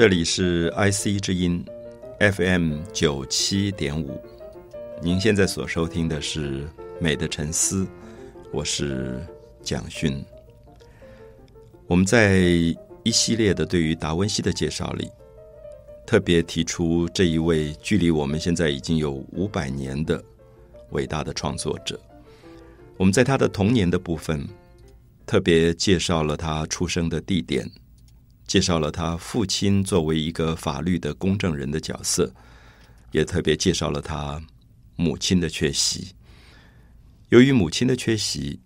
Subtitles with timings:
[0.00, 1.62] 这里是 IC 之音
[2.20, 4.18] FM 九七点五，
[5.02, 6.64] 您现在所收听的是
[6.98, 7.84] 《美的沉思》，
[8.50, 9.20] 我是
[9.62, 10.24] 蒋勋。
[11.86, 12.38] 我们在
[13.02, 15.06] 一系列的对于达文西的介绍里，
[16.06, 20.24] 特别提出这一位距离我们现在已经有五百年的
[20.92, 22.00] 伟大的创作者。
[22.96, 24.48] 我们在他的童年的部分，
[25.26, 27.70] 特别介绍了他出生的地点。
[28.50, 32.34] 介绍了他父亲作为一个法律的公证人的角色，
[33.12, 34.42] 也特别介绍了他
[34.96, 36.08] 母亲的缺席。
[37.28, 38.58] 由于母亲的缺席，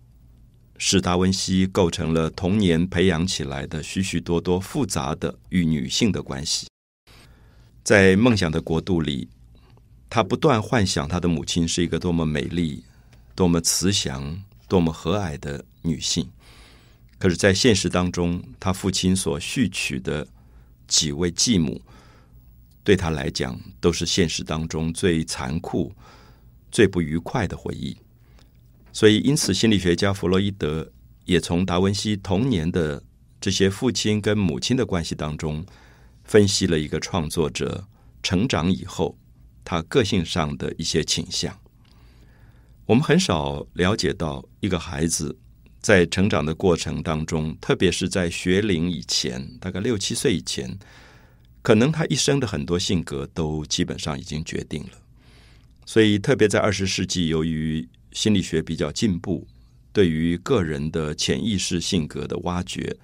[0.79, 6.65] 使达文西构成了童年培养起来的许许多多复杂的与女性的关系。
[7.83, 9.29] 在梦想的国度里，
[10.09, 12.83] 他不断幻想他的母亲是一个多么美丽、
[13.35, 16.27] 多么慈祥、多么和蔼的女性。
[17.17, 20.27] 可是，在现实当中，他父亲所续娶的
[20.85, 21.81] 几位继母，
[22.83, 25.95] 对他来讲，都是现实当中最残酷、
[26.69, 27.97] 最不愉快的回忆。
[28.91, 30.91] 所以，因此，心理学家弗洛伊德
[31.23, 33.01] 也从达文西童年的
[33.39, 35.65] 这些父亲跟母亲的关系当中，
[36.25, 37.87] 分析了一个创作者
[38.21, 39.17] 成长以后
[39.63, 41.57] 他个性上的一些倾向。
[42.85, 45.39] 我们很少了解到一个孩子。
[45.85, 50.79] 在成长的过程当中，特别是在学龄以前，大概六七岁以前，
[51.61, 54.93] 可能他一生的很多性格都基本上已经决定了。
[55.85, 59.47] 所以，特别在二十世纪，由于心理学比较进步，
[59.93, 62.97] 对于个人的潜意识性格的挖掘，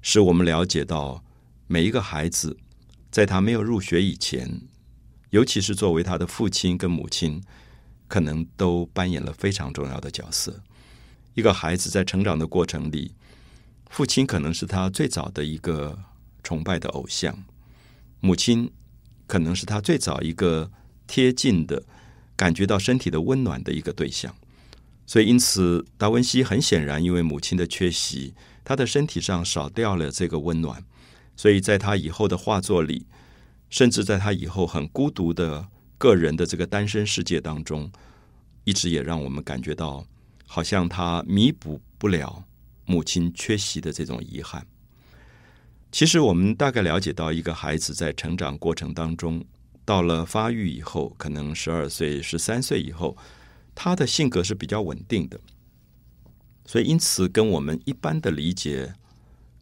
[0.00, 1.22] 使我们了解到
[1.66, 2.56] 每一个孩子
[3.10, 4.62] 在他没有入学以前，
[5.28, 7.42] 尤其是作为他的父亲跟母亲，
[8.08, 10.62] 可能都扮演了非常重要的角色。
[11.34, 13.12] 一个孩子在成长的过程里，
[13.90, 15.98] 父亲可能是他最早的一个
[16.42, 17.44] 崇拜的偶像，
[18.20, 18.70] 母亲
[19.26, 20.70] 可能是他最早一个
[21.06, 21.82] 贴近的、
[22.36, 24.34] 感觉到身体的温暖的一个对象。
[25.06, 30.82] 所以，因此达文西很显然因为母亲的缺席，他的身体上少掉了这个温暖，
[31.36, 33.06] 所以在他以后的画作里，
[33.68, 37.90] 甚至在他以后很孤独的个人的这个单身世界当中，
[38.64, 40.06] 一直也让我们感觉到。
[40.46, 42.44] 好像他弥补不了
[42.86, 44.66] 母亲缺席的这种遗憾。
[45.90, 49.44] 其实，我们大概了解到，一个孩子在成长过程当中，
[49.84, 53.16] 到了发育以后，可能十二岁、十三岁以后，
[53.74, 55.38] 他的性格是比较稳定的。
[56.66, 58.94] 所以，因此跟我们一般的理解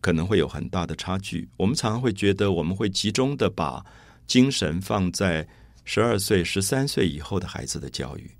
[0.01, 1.49] 可能会有很大的差距。
[1.59, 3.85] 我们常常会觉得，我们会集中的把
[4.27, 5.47] 精神放在
[5.85, 8.31] 十二岁、十三岁以后的孩子的教育。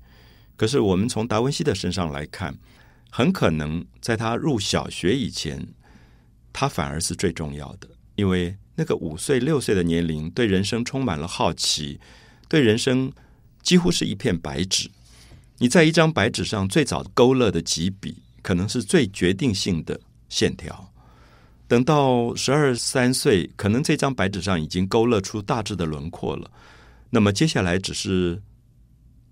[0.55, 2.55] 可是，我们从达文西的身上来看，
[3.09, 5.67] 很可能在他入小学以前，
[6.53, 11.99] 他反而是最重要的，因为那个五岁、六岁的年龄，对人生充满了好奇，
[12.47, 13.11] 对人生
[13.63, 14.89] 几乎是一片白纸。
[15.57, 19.99] 你在一张白纸上最早勾勒的几笔，可能是最决定性的
[20.29, 20.91] 线条。
[21.67, 26.49] 等到十二三岁，可能这张白纸上已经勾勒出大致的轮廓了。
[27.09, 28.41] 那么接下来只是。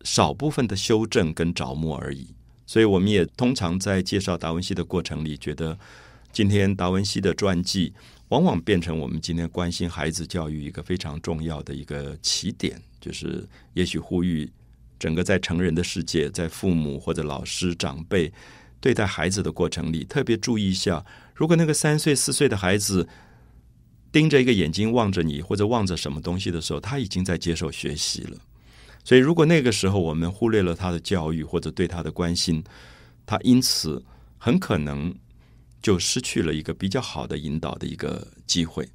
[0.03, 2.27] 少部分的修正跟着墨而已，
[2.65, 5.77] 所以我们也通常在介绍达文西的过程里，觉得
[6.31, 7.93] 今天达文西的传记
[8.29, 14.49] 往往变成我们今天关心孩子教育一个非常重要的一个起点，就是也许呼吁
[14.97, 18.31] 整个在成人的世界，在父母或者老师长辈
[18.79, 23.07] 对待孩子的过程里，特别注意一下，如果那个三岁四岁的孩子
[24.11, 28.37] 盯着一个眼睛望着你，或者望着什么东西的时候，他已经在接受学习了。
[29.03, 32.63] 所以，如果那个时候我们忽略了他的教育或者对他的关心，
[33.25, 34.03] 他因此
[34.37, 35.13] 很可能
[35.81, 38.87] 就失去了一个比较好的引导的一个机会。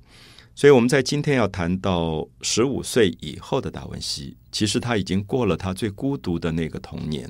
[0.55, 7.29] 所以，我们在今天要谈到十五岁以后的达文西，其实他已经过了他最孤独的那个童年，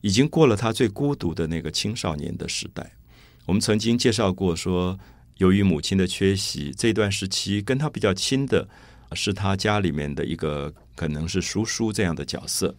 [0.00, 2.94] 已经过了他最孤独的那个青少年的时代。
[3.44, 4.98] 我们曾经介绍过，说
[5.36, 8.68] 由于母亲的缺席，这段时期跟他比较亲的
[9.12, 10.72] 是他家里面的一个。
[10.96, 12.74] 可能是叔叔这样的角色，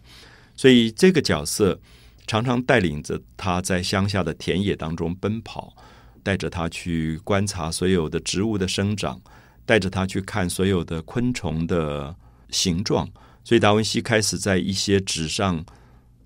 [0.56, 1.80] 所以这个角色
[2.26, 5.72] 常常带领着他在乡下的田野当中奔跑，
[6.24, 9.22] 带着他去观察所有的植物的生长，
[9.64, 12.12] 带着他去看所有的昆虫的
[12.50, 13.08] 形状。
[13.44, 15.64] 所以达文西开始在一些纸上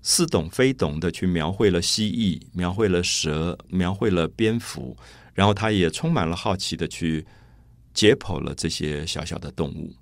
[0.01, 4.97] 似懂非懂的去描绘了蜥蜴，描绘了蛇，描绘了蝙蝠，
[5.35, 7.23] 然后他也充满了好奇的去
[7.93, 9.93] 解剖了这些小小的动物。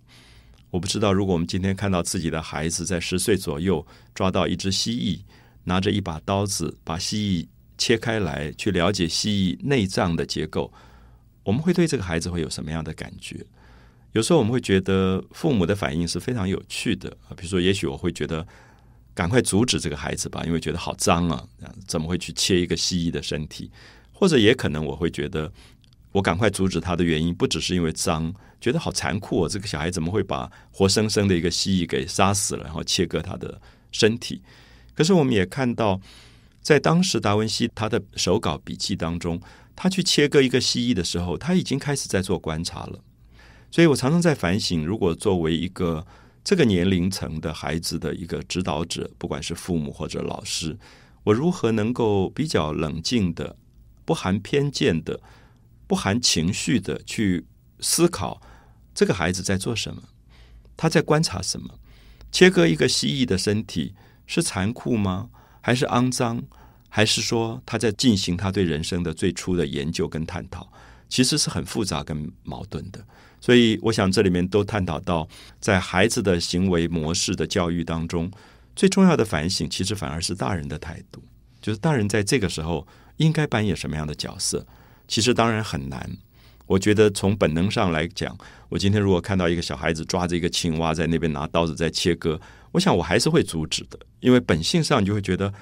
[0.69, 3.85] 我不知道，如果我们今天看到自己的孩子在十岁左右
[4.15, 5.19] 抓到一只蜥蜴，
[5.65, 7.47] 拿着一把刀子把蜥蜴
[7.77, 10.71] 切开来，去了解蜥蜴内脏的结构，
[11.43, 13.45] 我们会对这个孩子会有什么样的感觉？
[14.13, 18.45] 有时候我们会觉得父母的反应是非常有趣的啊，比如说，也许我会觉得
[19.13, 21.45] 赶快阻止这个孩子吧，因为觉得好脏啊，
[21.87, 23.69] 怎么会去切一个蜥蜴的身体？
[24.13, 25.51] 或者也可能我会觉得，
[26.11, 33.61] 我赶快阻止他的原因不只是因为脏，觉得好残酷哦，这个小孩怎么会把活生生的一个蜥蜴给杀死了，然后切割他的
[33.91, 34.41] 身体？
[34.93, 36.01] 可是我们也看到，
[36.61, 39.41] 在当时达文西他的手稿笔记当中，
[39.75, 42.99] 他去切割一个蜥蜴的时候，他已经开始在做观察了。
[43.71, 46.05] 所以我常常在反省，如果作为一个
[46.43, 50.77] 这个年龄层的孩子的一个指导者，不管是父母或者老师，
[51.23, 53.55] 我如何能够比较冷静的、
[54.03, 55.21] 不含偏见的、
[55.91, 57.45] 不含情绪的去
[57.81, 58.41] 思考
[58.95, 60.01] 这个孩子在做什么，
[60.77, 61.77] 他在观察什么？
[62.31, 63.93] 切割一个蜥蜴的身体
[64.25, 65.29] 是残酷吗？
[65.59, 66.43] 还是肮脏？
[66.87, 70.71] 还是说他在进行他对人生的最初的研究跟探讨？
[71.09, 73.05] 其实是很复杂跟矛盾的。
[73.41, 75.27] 所以，我想这里面都探讨到，
[75.59, 78.31] 在孩子的行为模式的教育当中，
[78.77, 81.21] 最重要的反省，其实反而是大人的态度。
[81.61, 84.65] 就是大人在这个时候应该扮演什么样的角色？
[85.11, 86.09] 其实当然很难。
[86.65, 88.33] 我觉得从本能上来讲，
[88.69, 92.39] 我今天如果看到一个小孩子抓着一个青蛙在那边拿刀子在切割，
[92.71, 95.53] 我想我还是会阻止的，因为本性上你就会觉得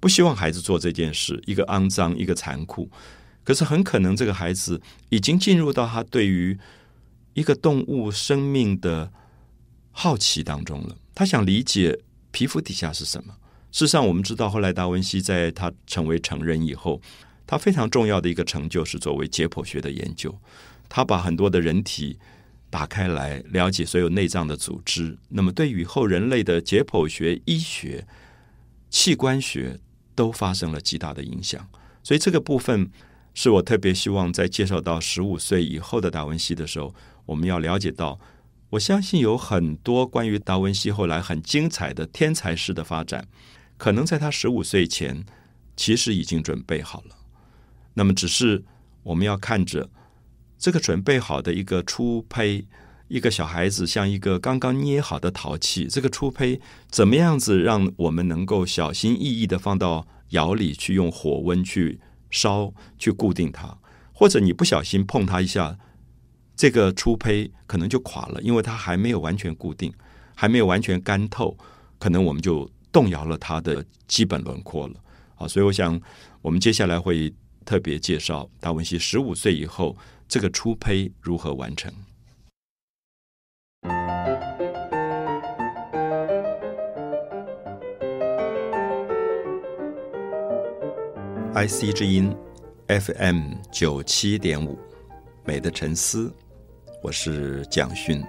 [0.00, 2.90] 不希望孩子做这件事，一个肮脏，一个残酷。
[3.44, 4.80] 可是很可能这个孩子
[5.10, 6.58] 已经进入到他对于
[7.34, 9.12] 一个动物生命的
[9.90, 13.34] 好奇当中了，他想理解皮肤底下是什么。
[13.70, 17.02] 事实上，我们知道，后来达文西在他成为成人以后，
[17.46, 20.36] 他非常重要的一个成就是作为解剖学的研究。
[20.88, 22.18] 他把很多的人体
[22.70, 25.16] 打开来，了解所有内脏的组织。
[25.28, 28.06] 那么，对于后人类的解剖学、医学、
[28.90, 29.78] 器官学
[30.14, 31.68] 都发生了极大的影响。
[32.02, 32.90] 所以，这个部分
[33.32, 36.94] 是我特别希望在介绍到十五岁以后的达文西的时候。
[37.26, 38.20] 我们要了解到，
[38.68, 43.26] 我相信有很多关于达文西后来很精彩的天才式的发展，
[43.78, 45.24] 可能在他十五岁前
[45.74, 47.13] 其实已经准备好了。
[47.94, 48.64] 那么，只是
[49.02, 49.88] 我们要看着
[50.58, 52.66] 这个准备好的一个初胚，
[53.08, 62.00] 一个小孩子像一个刚刚捏好的陶器，这个初胚怎么样子让我们能够小心翼翼的放到窑里去，用火温去
[62.30, 63.76] 烧，去固定它，
[64.12, 65.78] 或者你不小心碰它一下。
[66.56, 69.92] 这个初胚可能就垮了，因为它还没有完全固定，
[70.36, 71.56] 还没有完全干透，
[71.98, 74.94] 可能我们就动摇了它的基本轮廓了。
[75.34, 76.00] 好，所以我想，
[76.42, 79.96] 我们接下来会特别介绍达文西十五岁以后
[80.28, 81.92] 这个初胚如何完成。
[91.54, 92.34] IC 之音
[92.88, 94.76] FM 九七点五，
[95.44, 96.32] 美的沉思。
[97.00, 98.22] 我是蒋勋。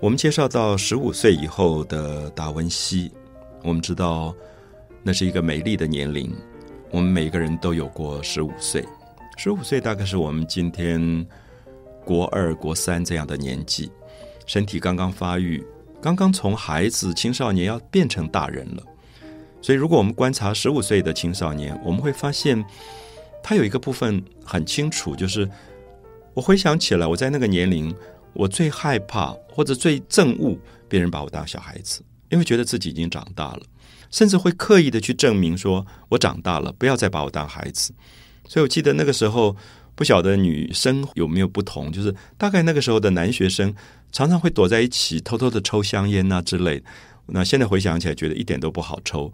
[0.00, 3.10] 我们介绍到十五岁以后的达文西，
[3.62, 4.34] 我们知道
[5.02, 6.34] 那是一个美丽的年龄。
[6.90, 8.84] 我们每个人都有过十五岁，
[9.36, 11.26] 十五岁大概是我们今天
[12.04, 13.90] 国二、国三这样的年纪，
[14.46, 15.64] 身体刚刚发育，
[16.00, 18.82] 刚刚从孩子、青少年要变成大人了。
[19.60, 22.64] 所以，如果我们观察十五岁的青少年，我们会发现
[23.42, 25.48] 他有一个部分很清楚，就是。
[26.34, 27.96] 我回想起来，我在那个年龄，
[28.34, 30.54] 我最害怕或者最憎恶
[30.86, 33.62] 别人把我当小孩子，因为觉得自己已经长大了，
[34.10, 37.92] 甚至会刻意的去证明说我长大了，不要再把我当孩子。
[38.48, 39.56] 所以我记得那个时候，
[39.94, 43.74] 不晓得女生有没有不同，就是大概那个时候的男学生
[44.12, 46.82] 常常会躲在一起偷偷的抽香烟啊之类。
[47.26, 49.32] 那现在回想起来，觉得一点都不好抽，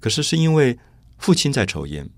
[0.00, 0.78] 可是是因为
[1.18, 2.08] 父亲在抽烟。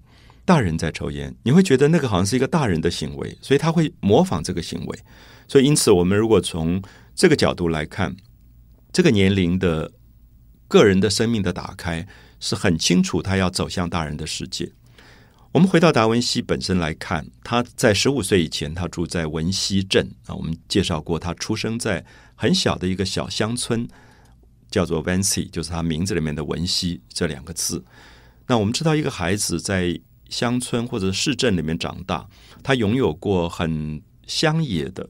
[0.44, 4.98] 大人在抽烟，你会觉得那个好像是一个大人的行为，所以他会模仿这个行为。
[5.48, 6.80] 所以，因此，我们如果从
[7.16, 8.14] 这个角度来看，
[8.92, 9.90] 这个年龄的
[10.68, 12.06] 个人的生命的打开
[12.40, 14.73] 是很清楚，他要走向大人的世界。
[15.52, 20.35] 我们回到达文西本身来看，他在十五岁以前，他住在文西镇啊。
[20.35, 22.04] 我们介绍过，他出生在
[22.35, 23.88] 很小的一个小乡村，
[24.70, 27.82] 叫做 Vancy，就是他名字里面的文西这两个字。
[28.49, 32.28] 那我们知道，一个孩子在乡村或者市镇里面长大，
[32.62, 35.08] 他拥有过很乡野的、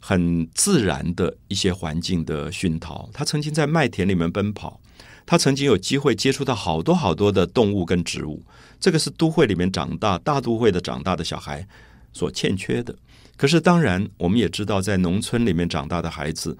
[0.00, 3.10] 很自然的一些环境的熏陶。
[3.12, 4.80] 他曾经在麦田里面奔跑，
[5.26, 8.42] 他曾经有机会接触到好多好多的动物跟植物。
[8.80, 11.66] 这个是都会里面长大、大都会的长大的小孩
[12.12, 12.94] 所欠缺的。
[13.36, 16.56] 可是，当然我们也知道，在农村里面长大的孩子，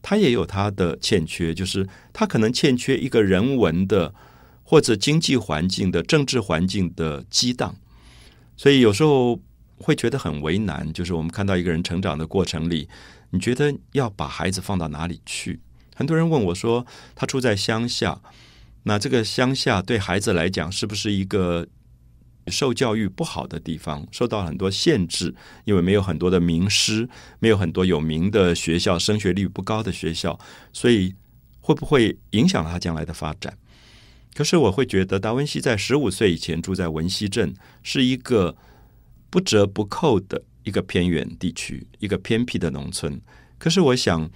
[0.00, 4.14] 他也有他的欠缺，就是他可能欠缺一个人文的。
[4.68, 7.76] 或者经济环境的政治环境的激荡，
[8.56, 9.40] 所以有时候
[9.78, 10.92] 会觉得很为难。
[10.92, 12.88] 就是我们看到一个人成长的过程里，
[13.30, 15.60] 你觉得要把孩子放到哪里去？
[15.96, 18.20] 很多人问我说，他住在乡下，
[18.82, 21.66] 那这个乡下对孩子来讲是不是一个
[22.48, 25.34] 受教育不好的地方，受到很多限制？
[25.64, 30.38] 因为没有很多的名师，没有很多有名的学校，升学率不高的学校，
[30.70, 31.14] 所以
[31.60, 33.56] 会不会影响他将来的发展？
[34.34, 38.54] 可是我会觉得，达文西在十五岁以前住在文西镇，是一个
[39.30, 43.18] 不折不扣的一个偏远地区，一个偏僻的农村。
[43.58, 44.30] 可是我想，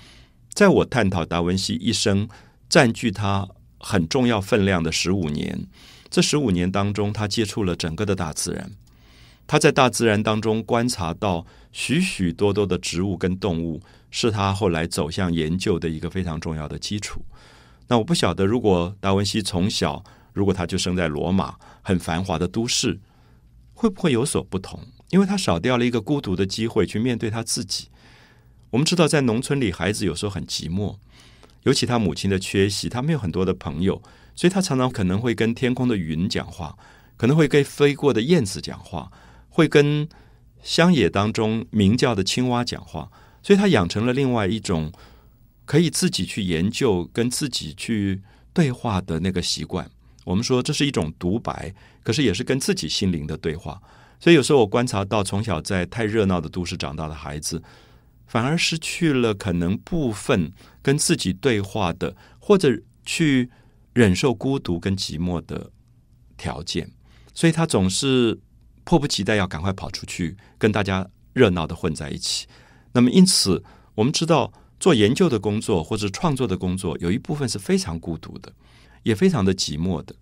[0.52, 2.28] 在我探讨达文西一生
[2.68, 5.66] 占据他很重要分量的十五年，
[6.10, 8.70] 这十五年当中，他接触了整个的大自然，
[9.46, 13.80] 他在大自然当中观察到许许多多的植物跟动物，
[14.10, 17.24] 是他后来走向研究的一个非常重要的基础。
[17.88, 23.00] 那我不晓得，如果达文西从小，如果他就生在罗马很繁华的都市，
[23.72, 24.80] 会不会有所不同？
[25.10, 27.88] 因为他少掉了一个孤独的机会去面对他自己。
[28.70, 30.96] 我们知道，在农村里，孩子有时候很寂寞，
[31.64, 34.02] 尤其他母亲的缺席，他没有很多的朋友，
[34.34, 36.76] 所以他常常可能会跟天空的云讲话，
[37.16, 39.10] 可能会跟飞过的燕子讲话，
[39.48, 40.08] 会跟
[40.62, 43.10] 乡野当中鸣叫的青蛙讲话，
[43.42, 44.92] 所以他养成了另外一种。
[45.66, 48.20] 可以自己去研究、跟自己去
[48.52, 49.88] 对话的那个习惯，
[50.24, 51.72] 我们说这是一种独白，
[52.02, 53.80] 可是也是跟自己心灵的对话。
[54.18, 57.62] 所以有时候我观察到，从小在太热闹的都市长大的孩子，
[58.30, 63.50] 反而失去了可能部分跟自己对话的，或者去
[63.92, 65.70] 忍受孤独跟寂寞的
[66.36, 66.92] 条件。
[67.34, 68.38] 所以他总是
[68.84, 72.46] 迫不及待要赶快跑出去，跟大家热闹的混在一起。
[72.92, 73.64] 那么因此，
[73.96, 74.52] 我们知道。
[74.80, 78.50] 做研究的工作或者创作的工作，有一部分是非常孤独的，
[79.02, 80.14] 也非常的寂寞的。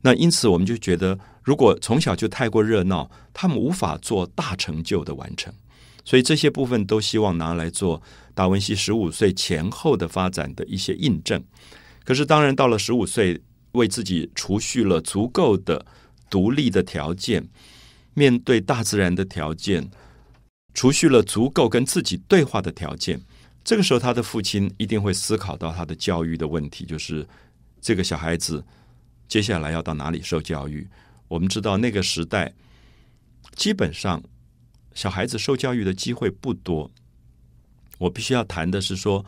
[0.00, 5.52] 那因此，我们就觉得，如果从小就太过热闹，他们无法做大成就的完成。
[6.06, 8.00] 所以这些部分都希望拿来做
[8.32, 11.44] 达文西十五岁前后的发展的一些印证。
[12.04, 13.38] 可是，当然到了十五岁，
[13.72, 15.84] 为自己储蓄了足够的
[16.30, 17.46] 独立的条件，
[18.14, 19.90] 面对大自然的条件，
[20.72, 23.20] 储蓄了足够跟自己对话的条件。
[23.64, 27.26] 这个时候，他的父亲一定会思考到他的教育的问题，就是
[27.80, 28.64] 这个小孩子
[29.26, 30.86] 接下来要到哪里受教育。
[31.26, 32.54] 我们知道那个时代，
[33.56, 34.22] 基本上
[34.96, 36.90] 小孩子受教育的机会不多。
[37.98, 39.24] 我必须要谈的是说，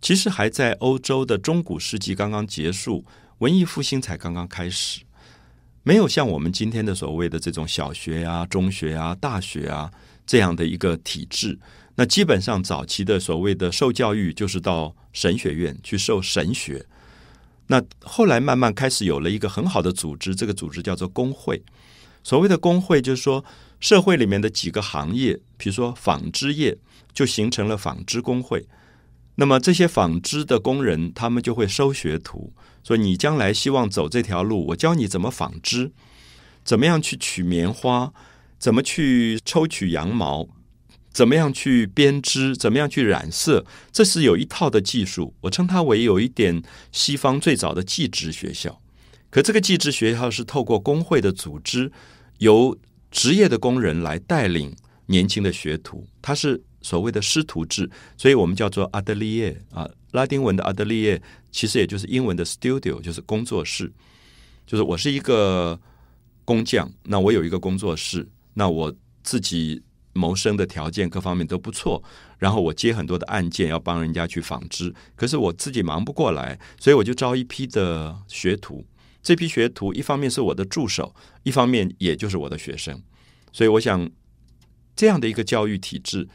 [0.00, 3.04] 其实还在欧洲的中古世纪刚刚结束，
[3.38, 5.02] 文艺复兴才刚刚开始，
[5.82, 9.90] 没有像我们今天的所谓的这种小学啊、中学啊、大学啊
[10.26, 11.58] 这样的一个体制。
[11.94, 16.82] 那基本上早期的所谓的受教育，就是到神学院去受神学。
[17.66, 21.62] 那后来慢慢开始有了一个很好的组织，这个组织叫做工会。
[22.22, 23.44] 所谓的工会，就是说
[23.80, 26.78] 社会里面的几个行业，比如说纺织业，
[27.12, 28.66] 就形成了纺织工会。
[29.36, 32.52] 那么这些纺织的工人，他们就会收学徒，
[32.84, 35.92] 说你将来希望走这条路，我教你怎么纺织，
[36.62, 38.12] 怎么样去取棉花，
[38.58, 40.48] 怎么去抽取羊毛。
[41.12, 42.56] 怎么样去编织？
[42.56, 43.66] 怎么样去染色？
[43.90, 45.34] 这是有一套的技术。
[45.40, 48.80] 我称它为有一点西方最早的技职学校。
[49.28, 51.90] 可这个技职学校是透过工会的组织，
[52.38, 52.78] 由
[53.10, 54.74] 职业的工人来带领
[55.06, 56.06] 年轻的学徒。
[56.22, 63.92] 他是所谓的师徒制，所以我们叫做阿德利耶啊，拉丁文的阿德利耶其实也就是英文的 studio，就是工作室。
[64.66, 65.78] 就是我是一个
[66.44, 69.82] 工匠，那我有一个工作室，那我自己。
[70.12, 72.02] 谋生的条件各方面都不错，
[72.36, 78.84] 然后我接很多的案件要帮人家去纺织，可是我自己忙不过来，所以我就招一批的学徒。
[79.22, 83.02] 这批学徒一方面是我的助手，一方面也就是我的学生。
[83.52, 84.10] 所以我想
[84.96, 86.28] 这样的一个教育体制，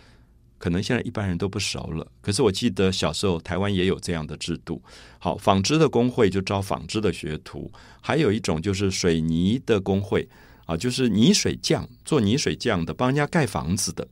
[0.57, 2.11] 可能现在一般人都不熟了。
[2.21, 4.81] 可是我记得小时候台湾也有这样的制度。
[5.19, 10.27] 好，纺织的工会就招纺织的学徒，还有一种就是水泥的工会。
[10.65, 14.07] 啊，就是泥水匠做泥水匠的，帮人家盖房子的。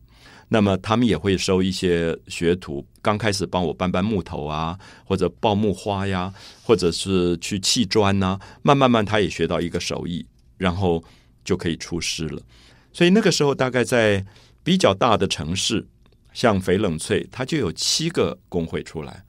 [0.50, 6.32] 那么他们也会收一些学徒，刚开始帮我搬搬木头啊，或者抱木花呀，
[6.64, 8.40] 或者是去砌砖呐。
[8.62, 10.24] 慢慢慢，他也学到一个手艺，
[10.58, 11.04] 然后
[11.44, 12.40] 就可以出师了。
[12.92, 14.24] 所以那个时候，大概在
[14.64, 15.88] 比较大的城市，
[16.34, 19.24] 像翡冷翠，它就有七个工会出来。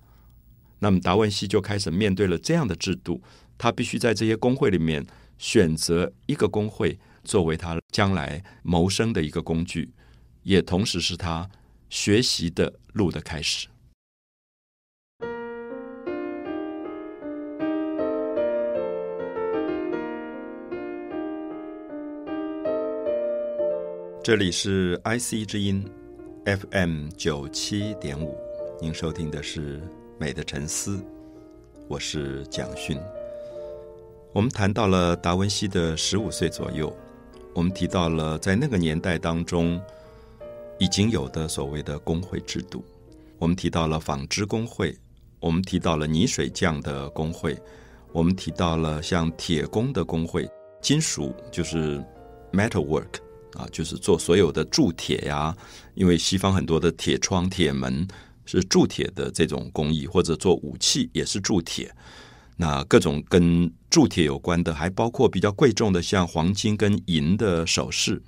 [0.81, 3.23] 那么达文西就开始面对了这样的制度，
[3.57, 5.07] 他必须在这些工会里面
[5.39, 6.99] 选择一个工会。
[7.25, 9.93] 作为他将来谋生的一个工具，
[10.43, 11.49] 也同时是他
[11.89, 13.67] 学习的路的开始。
[24.23, 25.85] 这里是 IC 之音
[26.47, 28.35] FM 九七点五，
[28.81, 29.79] 您收听的是
[30.19, 30.97] 《美的沉思》，
[31.89, 32.99] 我是蒋勋。
[34.33, 36.91] 我们谈到了达文西的十五岁左右，
[37.55, 39.81] 我们提到了在那个年代当中
[40.79, 42.85] 已经有的所谓的工会制度，
[43.39, 44.95] 我们提到了纺织工会，
[45.41, 47.57] 我们提到了泥水匠的工会，
[48.13, 50.51] 我们提到了像铁工的工会，
[50.83, 52.05] 金属就是
[52.53, 53.21] metal work。
[53.55, 55.57] 啊，就是做所有的铸铁呀，
[55.95, 58.05] 因为西方很多的铁窗、铁门
[58.45, 61.89] 是铸铁的这种工艺，或者做武器也是铸铁。
[62.57, 68.23] 那各种跟铸铁有关的，还包括比较贵重的，像黄金跟银的首饰，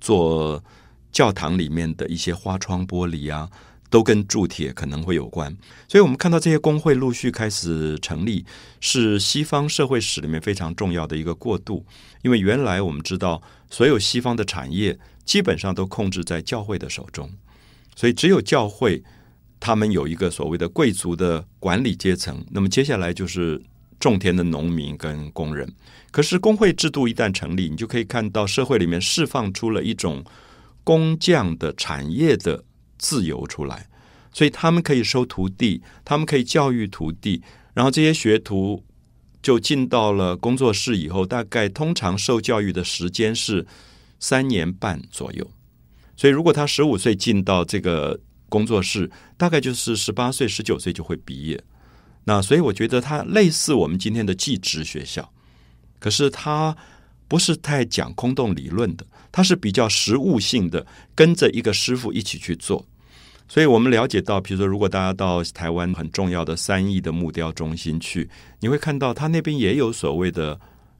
[0.00, 0.62] 做
[1.10, 3.48] 教堂里面的一些花窗玻璃啊。
[3.92, 5.54] 都跟铸铁可能会有关，
[5.86, 8.42] 所以我们看到这些工会陆续开始成立，
[8.80, 11.84] 是西方社会史里面非常重要的一个过渡。
[12.22, 17.30] 因为原来我们知道，所有西方的产业基本上都控制在教会的手中，
[17.94, 19.04] 所以只有教会
[19.60, 22.42] 他们有一个所谓的贵族的管理阶层。
[22.50, 23.60] 那么接下来就是
[24.10, 25.72] 种田的农民跟工人。
[26.10, 30.22] 可是工会制度一旦成立，你就可以看到社会里面释放出了一种
[30.84, 32.64] 工匠的产业的。
[32.98, 33.88] 自由出来，
[34.32, 37.42] 所以他们可以收徒弟，他们可以教育徒弟，
[37.74, 38.80] 然后这些学徒
[39.42, 43.66] 就进到了工作室以后，大概通常受教育的时间是
[44.20, 45.50] 三年半左右。
[46.16, 51.60] 所以如果他十五岁进到这个工作室，大概就是十八岁、十九岁就会毕业。
[52.24, 55.32] 那所以我觉得它类似我们今天的技职学校，
[55.98, 56.76] 可是它
[57.28, 62.86] 不是太讲空洞理论的，它是比较实务性的，跟着一个师傅一起去做。
[63.48, 70.58] 所以我们了解到，比如说，如果大家到台湾很重要的三义的木雕中心去，你会看到他那边也有所谓的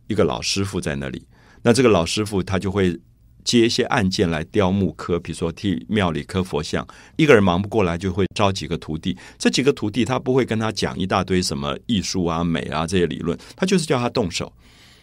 [0.09, 1.25] 一个老师傅在那里。
[1.63, 2.99] 那这个老师傅他就会
[3.45, 9.17] 接一些案件来雕木刻，比如说替庙里刻佛像，一个人忙不过来，就会招几个徒弟。
[9.39, 14.53] 这几个徒弟他不会跟他讲一大堆什么艺术啊、美啊这些理论，他就是叫他动手。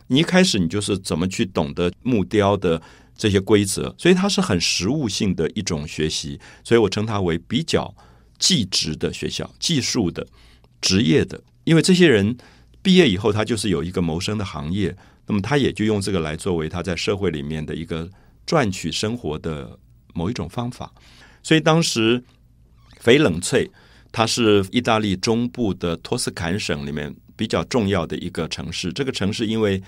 [0.08, 2.82] 你一开始你就是怎么去懂得木雕的。
[3.22, 7.94] 这些规则，所以它是很实务性的一种学习，所以我称它为比较
[8.38, 10.26] 技职的学校，技术的、
[10.80, 11.44] 职业的。
[11.66, 12.38] 因为这些人
[12.82, 14.96] 毕业以后，他就是有一个谋生的行业，
[15.28, 18.10] 那么他也就用这个来作为他在社会里面的一个
[18.50, 19.78] 赚取生活的
[20.16, 20.92] 某一种方法。
[21.44, 22.24] 所以当时
[23.04, 23.70] 翡冷翠，
[24.12, 28.92] 它是意大利中部的托斯坎省里面比较重要的一个城市。
[28.92, 29.80] 这个城市因为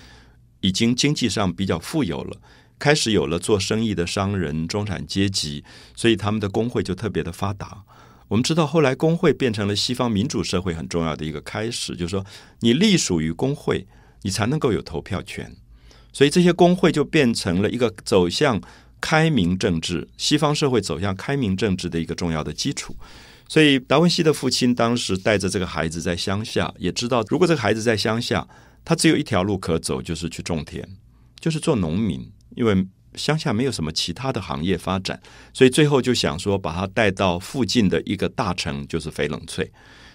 [0.59, 2.37] 已经经济上比较富有了。
[2.77, 5.63] 开始有了做生意的商人、中产阶级，
[5.95, 7.83] 所以他们的工会就特别的发达。
[8.27, 12.25] 我们知道，后来工会变成了西方民主社会很重要的一个开始，就是说，
[12.61, 13.87] 你隶属于工会，
[14.21, 15.55] 你才能够有投票权。
[16.13, 18.61] 所以这些工会就变成了一个走向
[18.99, 22.95] 开明政治、西方社会走向开明政治的一个重要的基础。
[23.47, 28.47] 所以达文西的父亲当时带着这个孩子在乡下，也知道如果这个孩子在乡下，
[28.85, 30.87] 他只有一条路可走，就是去种田，
[31.39, 32.31] 就是做农民。
[32.55, 35.21] 因为乡下没有什么其他的行业发展，
[35.53, 39.69] 所以最后就想说把他带到附近的一个大城，就是翡冷翠。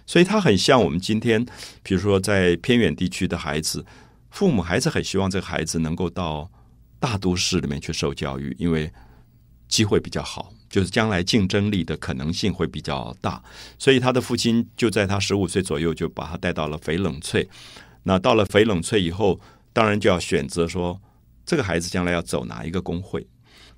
[0.07, 1.45] 所以他很像我们今天，
[1.83, 3.85] 比如说在偏远地区的孩子，
[4.31, 6.51] 父母还是很希望这个孩子能够到
[6.99, 8.93] 大都市里面去受教育，因为
[9.69, 13.43] 机会比较好，就是将来竞争力的可能性会比较大。
[13.79, 17.49] 所以他的父亲就在他十五岁左右就把他带到了翡冷翠。
[18.03, 19.41] 那到了翡冷翠以后，
[19.73, 21.01] 当然就要选择说。
[21.49, 23.25] 这个孩子将来要走哪一个工会？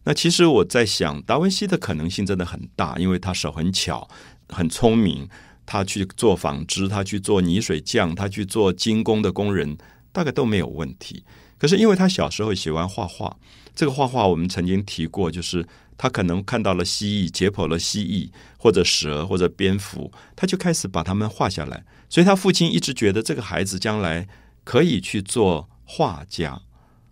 [0.05, 4.09] 那其实我在想，达文西的可能性真的很大，因为他手很巧，
[4.49, 5.29] 很聪明。
[5.67, 9.77] 他去做纺织，他去做泥水匠，他去做精工的工人，
[10.13, 11.25] 大概都没有问题。
[11.59, 13.37] 可是因为他小时候喜欢画画，
[13.75, 15.67] 这个画画我们曾经提过，就是
[15.97, 21.85] 他可能看到了蜥蜴，解剖了蜥蜴或者蛇或者蝙蝠，他就开始把它们画下来。
[22.09, 24.29] 所以他父亲一直觉得这个孩子将来
[24.63, 26.61] 可以去做画家。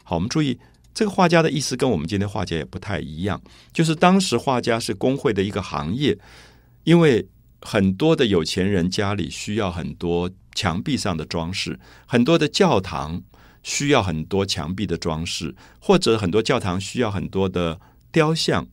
[0.04, 0.58] 好，我们注意
[0.94, 3.42] 这个画家的意思跟我们今天画家也不太一样。
[3.72, 6.16] 就是当时画家是工会的一个行业，
[6.84, 7.26] 因为
[7.66, 13.20] 很多的有钱人家里需要很多墙壁上的装饰，很多的教堂
[13.62, 17.78] 需要很多墙壁的装饰，或者很多教堂需要很多的
[18.12, 18.66] 雕像、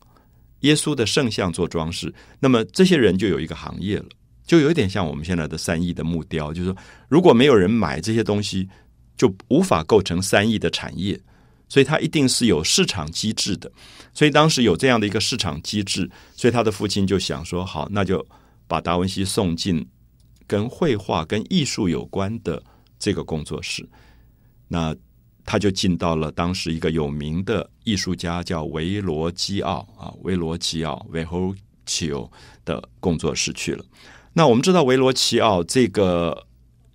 [0.59, 2.13] 耶稣的圣像做装饰。
[2.39, 4.05] 那么这些人就有一个行业了，
[4.45, 6.77] 就有点像我们现在的三亿的木雕，就是说
[7.09, 8.69] 如果没有人买这些东西。
[9.15, 11.17] 就无法构成三亿的产业，
[11.69, 13.71] 所以它一定是有市场机制的。
[14.11, 18.25] 所以当时有这样的一个市场机制，所以他的父亲就想说：好，那就
[18.67, 19.87] 把达文西送进
[20.47, 22.61] 跟绘画、跟艺术有关的
[22.97, 23.87] 这个工作室。
[24.67, 24.95] 那
[25.45, 31.53] 他就进到了当时一个有名的艺术家叫维罗基奥啊，维罗基奥维侯
[31.85, 32.31] 奇欧
[32.63, 33.83] 的工作室去了。
[34.33, 36.47] 那我们知道维罗奇奥这个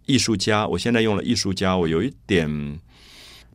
[0.06, 2.80] 艺术家，我现在用了艺术家，我有一点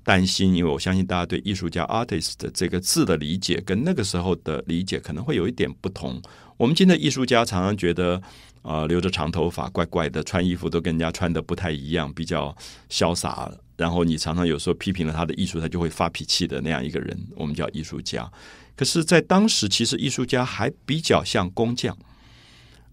[0.03, 6.21] 担心，因为我相信大家对艺术家 artist 的这个字的理解跟那个时候的理解可能会有一点不同。
[6.57, 8.21] 我们今天的艺术家常常觉得。
[8.63, 12.55] 啊，留着长头发，怪怪的，穿衣服都跟人家穿的不太一样，比较
[12.89, 13.51] 潇洒。
[13.75, 18.31] 然后你常常有时候批评了他的艺术，他就会发脾气的那样一个人，我们叫艺术家。
[18.77, 21.97] 可是，在当时，其实艺术家还比较像工匠。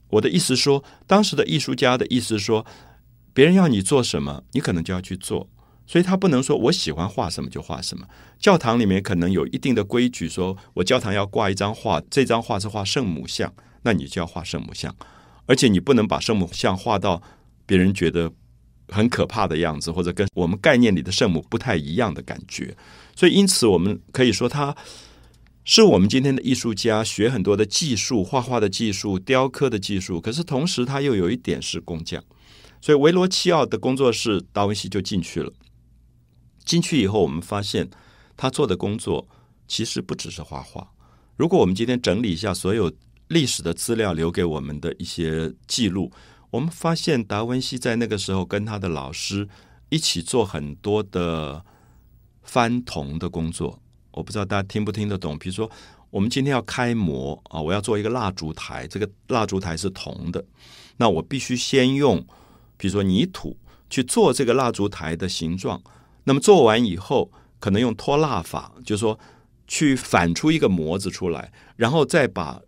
[0.08, 2.66] 我的意思说，当时的艺术家的意思说，
[3.32, 5.48] 别人要你做什么，你可能就要去做。
[5.90, 8.06] 所以他不能说我喜欢画什么就画什么。
[8.38, 14.94] 教堂里面可能有一定的规矩，说我教堂要挂一张画，这张画是画圣母像，那你就要画圣母像。
[15.46, 17.20] 而且你不能把圣母像画到
[17.66, 18.30] 别人觉得
[18.86, 22.76] 很可怕的样子，或者跟我们概念里的圣母不太一样的感觉。
[23.16, 24.72] 所以，因此我们可以说，他
[25.64, 30.20] 是我们今天的艺术家，学很多的技术，画画的技术、雕刻的技术。
[30.20, 32.22] 可是同时，他又有一点是工匠。
[32.80, 35.52] 所以，维罗齐奥的工作室，达文西就进去了。
[36.70, 37.90] 进去以后，我们发现
[38.36, 39.26] 他做的工作
[39.66, 40.92] 其实不只是画画。
[41.36, 42.92] 如果我们今天整理一下所有。
[43.30, 46.10] 历史的资料留给我们的一些记录，
[46.50, 49.48] 我们发现达文西在那个时候跟他的老师
[49.88, 51.64] 一起做很多的
[52.42, 53.78] 翻铜的工作。
[54.10, 55.38] 我不知道大家听不听得懂。
[55.38, 55.70] 比如说，
[56.10, 60.44] 我们今天要开模啊，我要做一个蜡烛台，这个蜡烛台是铜的，
[60.96, 62.18] 那我必须先用，
[62.76, 63.56] 比如说泥土
[63.88, 65.80] 去做这个蜡烛台的形状。
[66.30, 69.18] 那么做完以后，可能用脱蜡法，就是说
[69.66, 72.60] 去反出一个模子出来，然后再把。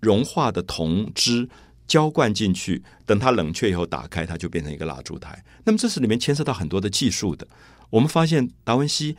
[0.00, 1.48] 融化的铜汁
[1.86, 5.40] 浇灌进去，等它冷却以后打开，它就变成一个蜡烛台。
[5.62, 7.46] 那么这是里面牵涉到很多的技术的。
[7.88, 9.16] 我们发现达文西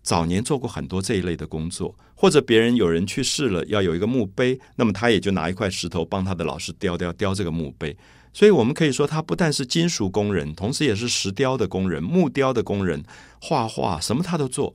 [0.00, 7.96] 早年做过很多这一类的工作，或者别人有人去世了要有一个墓碑，那么他也就拿一块石头帮他的老师雕雕雕这个墓碑。
[8.32, 13.04] 所以我们可以说，他不但是金属工人，同时也是石雕的工人、木雕的工人、
[13.40, 14.74] 画画什么他都做。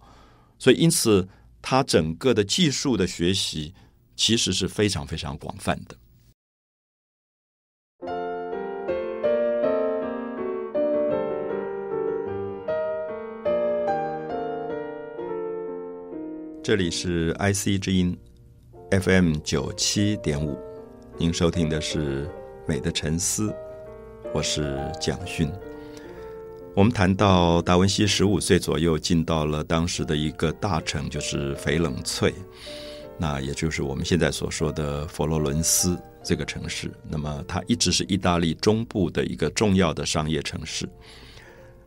[0.59, 1.27] 所以因此，
[1.61, 3.73] 他整个的技术的学习。
[4.19, 5.95] 其实是非常非常广泛的。
[16.63, 18.17] 这里是 IC 之音
[18.89, 20.57] FM 九七点五，
[21.19, 22.25] 您收听的是
[22.67, 23.47] 《美的沉思》，
[24.33, 25.49] 我是蒋勋。
[26.75, 32.33] 我们谈到达文西十五岁左右进到了当时的一个大城，就是翡冷翠。
[33.17, 40.87] 那也就是我们现在所说的佛罗伦斯这个城市，那么它一直是意大利中部的一个重要的商业城市。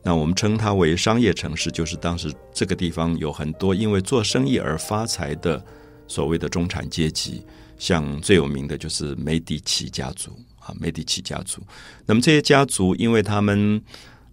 [0.01, 5.63] 那我们称它为商业城市，就是当时这个地方有很多因为做生意而发财的
[6.07, 7.45] 所谓的中产阶级，
[7.77, 11.61] 像最有名的就是梅迪奇家族啊，梅迪奇家族。
[12.05, 13.81] 那么这些家族，因为他们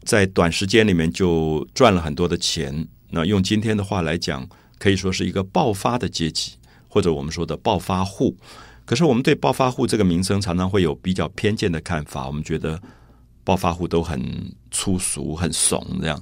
[0.05, 6.53] 在短时间里面就赚了很多的钱，那用今天的话来讲，可以说是一个爆发的阶级。
[6.91, 8.35] 或者我们说的暴发户，
[8.87, 12.27] 可是我们对暴发户这个名称常常会有比较偏见的看法。
[12.27, 12.81] 我们觉得
[13.45, 14.19] 暴发户都很
[14.71, 16.21] 粗俗、很怂，这样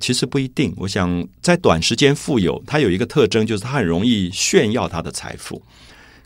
[0.00, 0.72] 其实不一定。
[0.76, 5.60] 我想在短时间富有，它有一个特征，就是它很容易炫耀他的财富。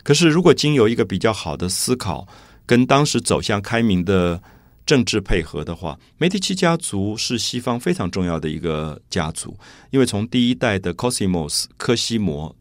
[0.02, 2.26] 可是如果经由一个比较好的思考，
[2.66, 4.42] 跟当时走向开明的
[4.84, 9.56] 政治配合的话，梅迪奇家族是西方非常重要的一个家族，
[9.90, 12.54] 因为从第一代的 Cosimos 科西摩。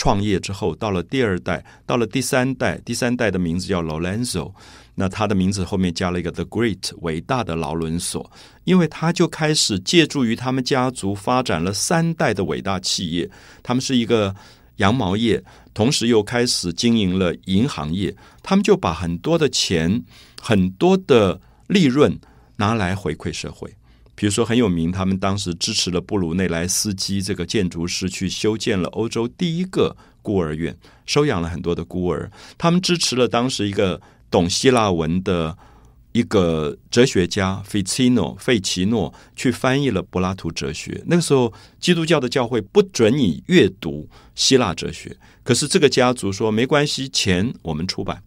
[0.00, 4.52] 创业之后，到了第二代，到了第三代，第三代的名字叫 Lorenzo，
[4.94, 8.30] 那他的名字后面加了一个 The Great，伟大的劳伦索，
[8.62, 13.28] 因为他就开始借助于他们家族发展了三代的伟大企业，
[13.64, 14.36] 他们是一个
[14.76, 15.42] 羊毛业，
[15.78, 18.12] 同时又开始经营了银行业，
[18.42, 20.02] 他们就把很多的钱、
[20.42, 22.18] 很多的利润
[22.56, 23.72] 拿来回馈社会。
[24.16, 32.28] 比如说很有名，他们当时支持了布鲁内莱斯基这个建筑师去修建了欧洲第一个孤儿院，收养了很多的孤儿。
[32.58, 35.56] 他们支持了当时一个懂希腊文的
[36.10, 41.00] 一个哲学家费奇诺费奇诺去翻译了柏拉图哲学。
[41.06, 45.16] 那个时候，基督教的教会不准你阅读希腊哲学，
[45.48, 48.22] 可是这个家族说没关系，钱我们出版。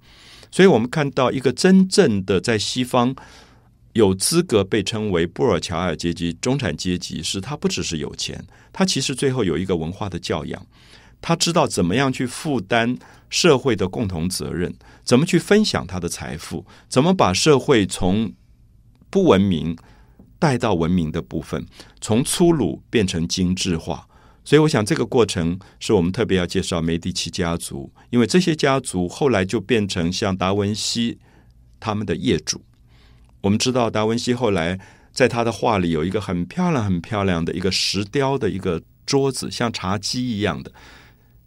[0.50, 3.16] 所以我们看到一个真正的在西方。
[3.94, 10.66] 有资格被称为布尔乔亚阶级、中产阶级，是他不只是有钱，他其实最后有一个文化的教养，
[11.22, 12.98] 他知道怎么样去负担
[13.30, 18.32] 社会的共同责任，怎么去分享他的财富，怎么把社会从
[19.10, 19.78] 不文明
[20.40, 21.68] 带到文明的部分，
[22.00, 24.08] 从粗鲁变成精致化，
[24.44, 31.20] 所以，我想这个过程是我们特别要介绍梅第奇家族，因为这些家族后来就变成像达文西
[31.80, 32.64] 他们的业主。
[33.42, 34.80] 我们知道，达文西后来
[35.12, 40.72] 在他的画里有一个很漂亮、很漂亮的一个石雕的一个桌子，像茶几一样的。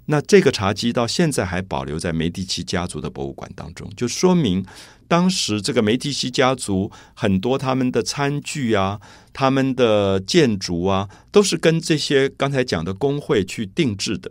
[0.07, 4.63] 那这个茶几到现在还保留在梅第奇家族的博物馆当中，就说明
[5.09, 9.01] 当时这个梅第奇家族很多他们的餐具啊、
[9.33, 14.31] 他们的建筑啊，都是跟这些刚才讲的工会去定制的，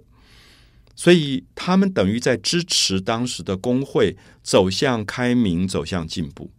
[0.96, 6.52] 所以他们等于在支持当时的工会走向开明、走向进步。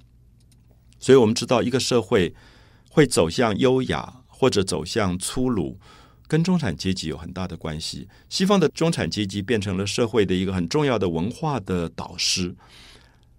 [0.99, 2.35] 所以我们知道，一个社会
[2.91, 5.79] 会走向优雅或者走向粗鲁。
[6.35, 8.09] 跟中产阶级有很大的关系。
[8.29, 12.53] 西方的中产阶级变成了社会的一个很重要的文化的导师。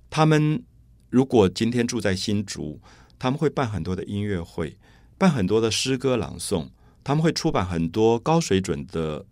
[0.10, 0.64] 他们
[1.10, 2.80] 如果今天住在新竹，
[3.20, 4.78] 他们会办很多的音乐会，
[5.18, 6.70] 办很多的诗歌朗诵，
[7.04, 9.26] 他们会出版很多高水准的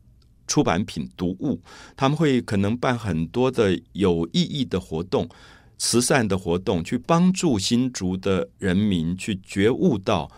[0.45, 1.61] 出版品读物，
[1.95, 5.29] 他们会可能办很多的有意义的活动、
[5.77, 10.29] 慈善的活动，去帮助新竹的人民去觉悟到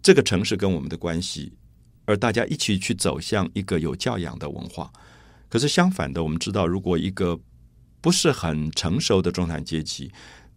[0.00, 1.52] 这个城市跟我们的关系。
[2.10, 4.90] 而大家一起去走向一个有教养的文化，
[5.48, 7.38] 可是相反的，我们知道，如果一个
[8.00, 10.10] 不是很成熟的中产阶级，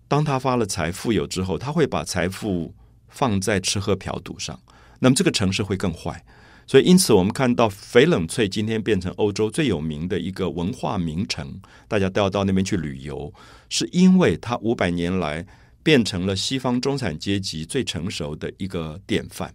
[0.08, 2.74] 当他发了财富有之后，他会把财富
[3.08, 4.60] 放在吃喝嫖赌上，
[4.98, 6.26] 那么这个城市会更坏。
[6.66, 13.32] 所以，因此我们看到翡冷翠今天变成欧洲最有名的一个文化名城，大家都要到那边去旅游，
[13.70, 15.46] 是因为它五百年来
[15.84, 19.54] 变成了西方中产阶级最成熟的一个典范。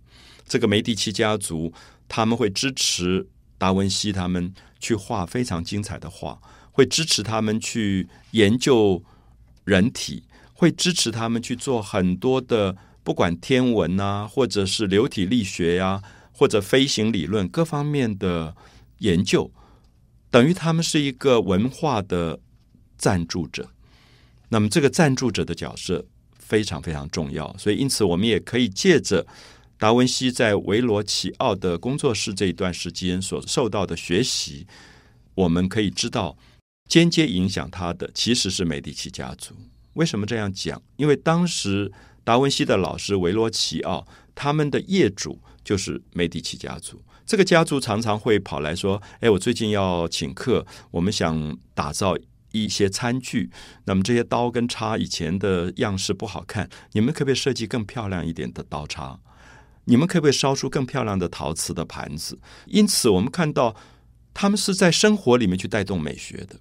[0.48, 1.72] 这个梅第奇家族
[2.08, 6.40] 他们会支持达文西，他们去画非常精彩的画，
[6.72, 9.02] 会支持他们去研究
[9.64, 18.56] 人体，会支持他们去做很多的不管天文啊，或者是流体力学呀，或者飞行理论各方面的
[18.98, 19.50] 研究，
[20.30, 22.40] 等于他们是一个文化的
[22.96, 23.68] 赞助者。
[24.48, 26.06] 那么这个赞助者的角色
[26.38, 29.26] 非常非常重要，所以因此我们也可以借着。
[29.78, 34.66] 达文西在维罗奇奥的工作室这一段时间所受到的学习，
[35.36, 36.36] 我们可以知道，
[36.88, 39.54] 间接影响他的其实是美第奇家族。
[39.94, 40.82] 为什么这样讲？
[40.96, 41.92] 因为当时
[42.24, 47.00] 达文西的老师维罗奇奥，他们的业主就是美第奇家族。
[47.24, 52.16] 这个家族常常会跑来说：“哎，我最近要请客，我们想打造
[52.50, 53.50] 一些餐具。
[53.84, 59.20] 那么这些刀跟叉以前的样式不好看，你们可不可以设计更漂亮一点的刀叉？”
[59.88, 62.38] 你们可不可以烧出更漂亮的陶瓷的盘子？
[62.66, 63.74] 因此，我们看到
[64.34, 66.56] 他们是在生活里面去带动美学的。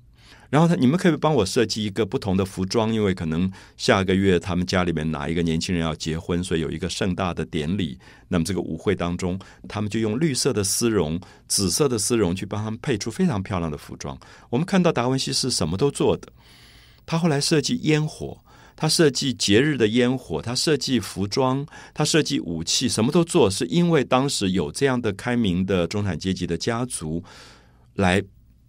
[0.49, 7.99] 然后，他你们可以帮我设计一个不同的服装，因为可能下个月他们家里面哪一个年轻人要结婚，所以有一个盛大的典礼。
[8.29, 9.37] 那么，这个舞会当中，
[9.67, 14.17] 他们就用绿色的丝绒、紫色的丝绒去帮他们配出非常漂亮的服装。
[14.49, 16.31] 我们看到达文西是什么都做的。
[17.05, 18.37] 他后来设计烟火。
[18.77, 27.23] 他设计节日的烟火，他设计服装，他设计武器，什么都做，是因为当时有这样的开明的中产阶级的家族，
[27.95, 28.23] 来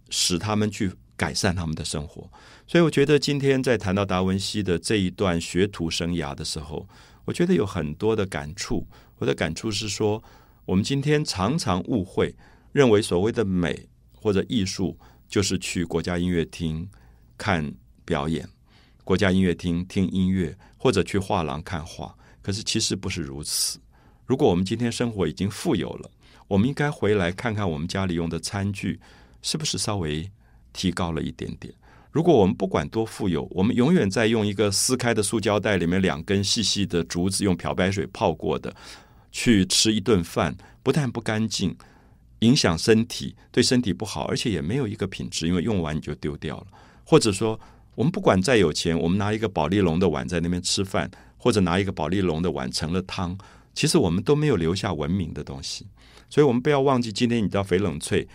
[0.09, 2.27] 使他们去改善他们的生活。
[2.65, 6.87] 所以，我觉得今天在谈到达文西的这一段学徒生涯的时候，
[7.25, 8.87] 我觉得有很多的感触。
[9.19, 10.23] 我的感触是说，
[10.65, 12.35] 我们今天常常误会，
[12.71, 16.89] 认为所谓的美或者艺术就是去国家音乐厅
[17.37, 17.71] 看
[18.05, 18.49] 表演。
[19.09, 23.79] 国家音乐厅听音乐，或者去画廊看画，可是其实不是如此。
[24.27, 26.11] 如果我们今天生活已经富有了，
[26.47, 28.99] 我们应该回来看看我们家里用的餐具
[29.41, 30.29] 是不是稍微
[30.73, 31.73] 提高了一点点。
[32.11, 38.75] 如果我们不管多富有，我们永远在用一个撕开的塑胶袋里面两根细细的竹子，用漂白水泡过的
[39.31, 41.75] 去吃一顿饭，不但不干净，
[42.41, 46.67] 影响身体，对身体不好，而且也没有一个品质，因为用完你就丢掉了，
[47.03, 47.59] 或者说。
[47.99, 53.37] 我们不管再有钱，我们拿一个宝丽龙的碗在那边吃饭，或者拿一个宝丽龙的碗盛了汤，
[53.73, 55.85] 其实我们都没有留下文明的东西。
[56.29, 58.25] 所以，我们不要忘记，今天你到翡冷翠，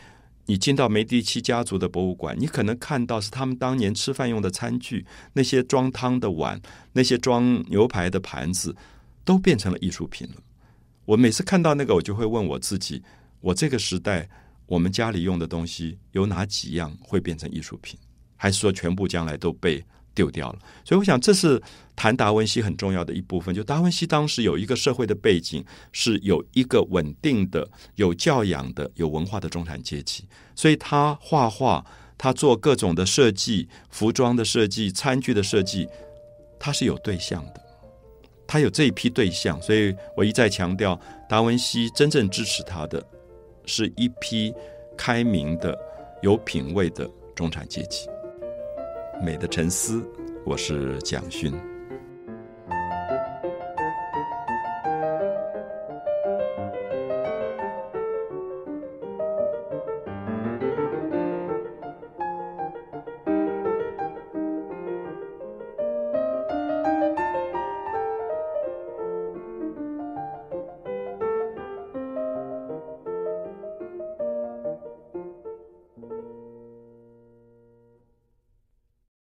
[0.44, 6.60] 你进到梅第奇家族的博物馆，你可能看到是他们当年吃饭用的餐具，那些装汤的碗，
[6.92, 8.76] 那些装牛排的盘子，
[9.24, 10.42] 都变成了艺术品了。
[11.06, 13.02] 我每次看到那个，我就会问我自己：
[13.40, 14.28] 我这个时代，
[14.66, 17.98] 我们家里用的东西有哪几样会变成艺术品？
[18.44, 19.82] 还是说全部将来都被
[20.14, 20.58] 丢掉了？
[20.84, 21.58] 所以我想，这是
[21.96, 23.54] 谈达文西很重要的一部分。
[23.54, 31.82] 就达文西当时有一个社会的背景，是有一个稳定的、有教养的、有文化的中产阶级，所以他画画，
[32.18, 35.88] 他做各种的设计、服装的设计、餐具的设计，
[36.60, 37.62] 他是有对象的，
[38.46, 39.58] 他有这一批对象。
[39.62, 43.02] 所以我一再强调，达文西真正支持他的
[43.64, 44.52] 是一批
[44.98, 45.74] 开明的、
[46.20, 48.06] 有品位的中产阶级。
[49.22, 50.02] 美的沉思，
[50.44, 51.73] 我是蒋勋。